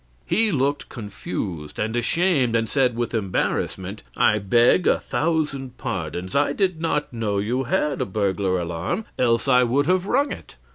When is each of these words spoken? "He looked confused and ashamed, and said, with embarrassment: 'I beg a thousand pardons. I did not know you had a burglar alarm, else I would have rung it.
"He 0.25 0.51
looked 0.51 0.89
confused 0.89 1.77
and 1.77 1.95
ashamed, 1.95 2.55
and 2.55 2.67
said, 2.67 2.95
with 2.95 3.13
embarrassment: 3.13 4.01
'I 4.17 4.39
beg 4.39 4.87
a 4.87 4.97
thousand 4.99 5.77
pardons. 5.77 6.33
I 6.35 6.53
did 6.53 6.81
not 6.81 7.13
know 7.13 7.37
you 7.37 7.65
had 7.65 8.01
a 8.01 8.05
burglar 8.07 8.57
alarm, 8.57 9.05
else 9.19 9.47
I 9.47 9.61
would 9.61 9.85
have 9.85 10.07
rung 10.07 10.31
it. 10.31 10.55